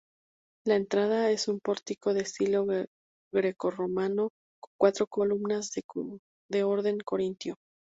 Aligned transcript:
La 0.65 0.77
entrada 0.77 1.29
es 1.29 1.47
un 1.47 1.59
pórtico 1.59 2.15
de 2.15 2.21
estilo 2.21 2.65
grecorromano 3.31 4.29
con 4.59 4.73
cuatro 4.79 5.05
columnas 5.05 5.69
de 6.49 6.63
orden 6.63 6.97
corintio. 7.05 7.53